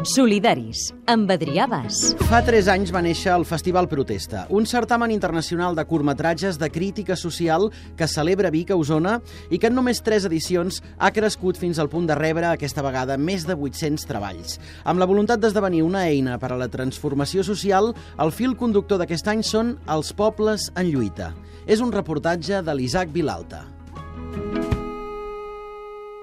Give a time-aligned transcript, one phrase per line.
[0.00, 2.14] Solidaris, amb Adrià Bas.
[2.30, 7.16] Fa 3 anys va néixer el Festival Protesta, un certamen internacional de curtmetratges de crítica
[7.20, 7.68] social
[7.98, 9.18] que celebra Vic a Osona
[9.52, 13.18] i que en només 3 edicions ha crescut fins al punt de rebre aquesta vegada
[13.20, 14.56] més de 800 treballs.
[14.88, 19.28] Amb la voluntat d'esdevenir una eina per a la transformació social, el fil conductor d'aquest
[19.28, 21.34] any són els pobles en lluita.
[21.68, 23.66] És un reportatge de l'Isaac Vilalta.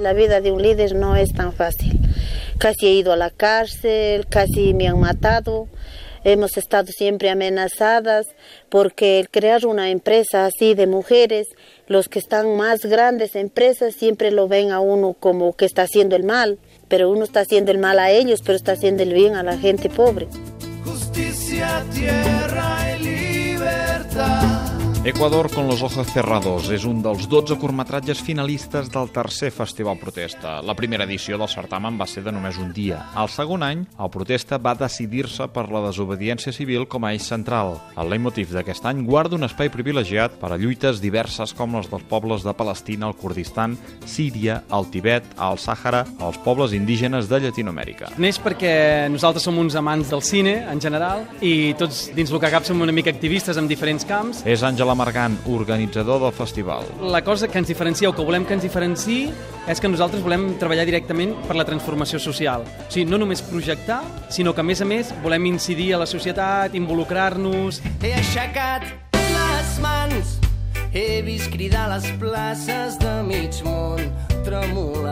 [0.00, 1.99] La vida de un líder no es tan fácil.
[2.60, 5.66] Casi he ido a la cárcel, casi me han matado.
[6.24, 8.26] Hemos estado siempre amenazadas
[8.68, 11.46] porque el crear una empresa así de mujeres,
[11.86, 16.16] los que están más grandes empresas siempre lo ven a uno como que está haciendo
[16.16, 19.36] el mal, pero uno está haciendo el mal a ellos, pero está haciendo el bien
[19.36, 20.28] a la gente pobre.
[20.84, 22.79] Justicia, tierra.
[25.02, 30.58] Ecuador con los ojos cerrados és un dels 12 curtmetratges finalistes del tercer Festival Protesta.
[30.60, 32.98] La primera edició del certamen va ser de només un dia.
[33.16, 37.78] El segon any, el Protesta va decidir-se per la desobediència civil com a eix central.
[37.96, 42.04] El leitmotiv d'aquest any guarda un espai privilegiat per a lluites diverses com les dels
[42.12, 48.12] pobles de Palestina, el Kurdistan, Síria, el Tibet, el Sàhara, els pobles indígenes de Llatinoamèrica.
[48.20, 52.52] Neix perquè nosaltres som uns amants del cine, en general, i tots dins el que
[52.52, 54.44] cap som una mica activistes en diferents camps.
[54.44, 56.86] És Àngela Margant, organitzador del festival.
[57.00, 59.30] La cosa que ens diferencia o que volem que ens diferenciï
[59.70, 62.64] és que nosaltres volem treballar directament per la transformació social.
[62.64, 66.08] O sigui, no només projectar, sinó que a més a més volem incidir a la
[66.10, 67.82] societat, involucrar-nos...
[68.02, 68.86] He aixecat
[69.18, 70.38] les mans,
[70.94, 74.06] he vist cridar les places de mig món,
[74.46, 75.09] tremolar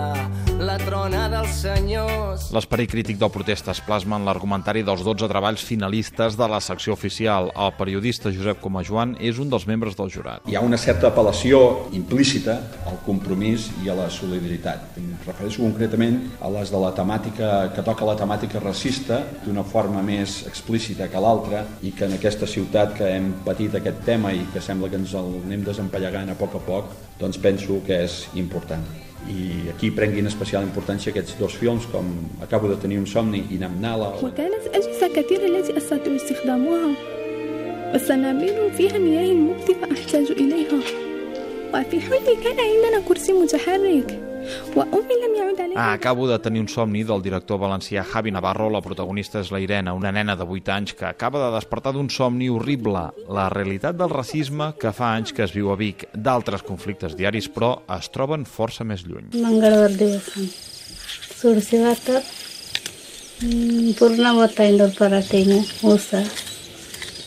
[0.89, 2.47] la trona dels senyors.
[2.55, 6.94] L'esperit crític del protesta es plasma en l'argumentari dels 12 treballs finalistes de la secció
[6.94, 7.50] oficial.
[7.53, 10.47] El periodista Josep Comajoan és un dels membres del jurat.
[10.48, 12.56] Hi ha una certa apel·lació implícita
[12.89, 14.97] al compromís i a la solidaritat.
[15.00, 20.00] Em refereixo concretament a les de la temàtica que toca la temàtica racista d'una forma
[20.03, 24.47] més explícita que l'altra i que en aquesta ciutat que hem patit aquest tema i
[24.54, 28.22] que sembla que ens el anem desempallegant a poc a poc, doncs penso que és
[28.38, 32.05] important i aquí prenguin especial importància aquests dos films com
[32.43, 34.09] Acabo de tenir un somni i Namnala.
[34.22, 36.94] وكانت أجهزة كثيرة التي أستطيع استخدامها
[37.93, 40.78] والصنابير فيها مياه مكتفة أحتاج إليها
[41.75, 44.21] وفي حلمي كان عندنا كرسي متحرك
[45.78, 48.66] Ah, acabo de tenir un somni del director valencià Javi Navarro.
[48.70, 52.09] La protagonista és la Irene, una nena de 8 anys que acaba de despertar d'un
[52.10, 56.09] somni horrible, la realitat del racisme que fa anys que es viu a Vic.
[56.14, 59.31] D'altres conflictes diaris, però, es troben força més lluny.
[59.38, 60.19] M'engardardiu.
[61.38, 62.34] Sursivatat
[63.98, 66.25] पूर्ण बताइंदर पराठेने उसा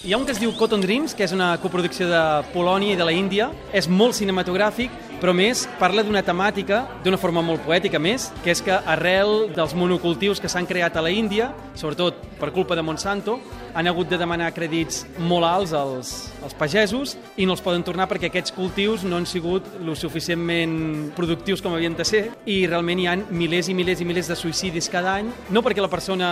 [0.04, 2.22] hi ha un que es diu Cotton Dreams, que és una coproducció de
[2.56, 3.52] Polònia i de la Índia.
[3.72, 4.90] És molt cinematogràfic
[5.22, 9.76] però més parla d'una temàtica d'una forma molt poètica més, que és que arrel dels
[9.78, 13.38] monocultius que s'han creat a la Índia, sobretot per culpa de Monsanto,
[13.78, 18.10] han hagut de demanar crèdits molt alts als, als pagesos i no els poden tornar
[18.10, 23.00] perquè aquests cultius no han sigut lo suficientment productius com havien de ser i realment
[23.00, 26.32] hi ha milers i milers i milers de suïcidis cada any, no perquè la persona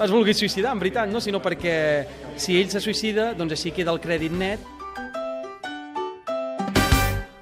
[0.00, 1.20] es vulgui suïcidar, en veritat, no?
[1.20, 1.74] sinó perquè
[2.40, 4.68] si ell se suïcida, doncs així queda el crèdit net